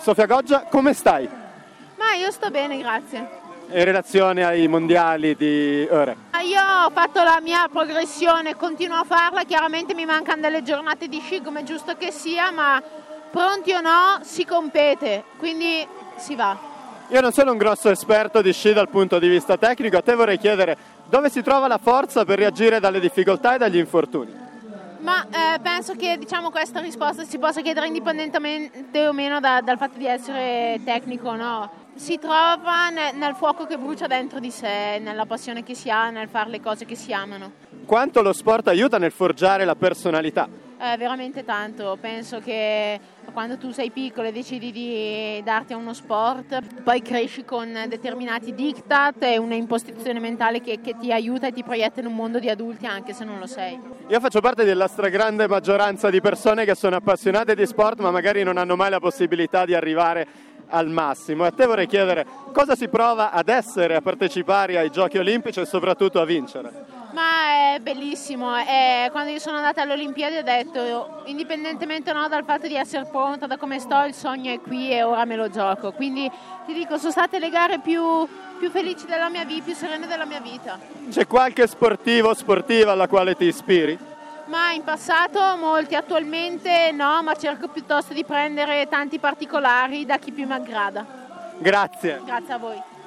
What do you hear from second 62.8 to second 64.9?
prova ad essere, a partecipare ai